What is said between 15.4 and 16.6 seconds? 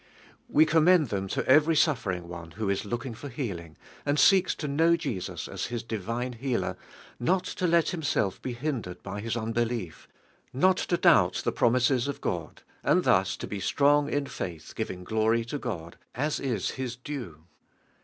to God" as